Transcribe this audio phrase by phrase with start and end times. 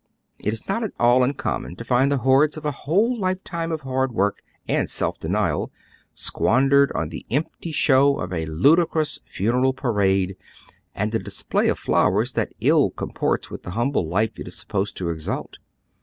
[0.39, 3.71] It is not at all un common to find the hoards of a whole lifetime
[3.71, 5.71] of hard work and self denial
[6.11, 10.37] squandered on the empty show of a ludicrous funeral parade
[10.95, 14.97] and a display of flowers that ill comports with the humble life it is supposed
[14.97, 15.59] to exalt.